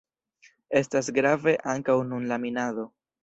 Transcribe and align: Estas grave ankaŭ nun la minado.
Estas 0.79 1.11
grave 1.17 1.53
ankaŭ 1.75 1.99
nun 2.13 2.27
la 2.33 2.43
minado. 2.47 2.89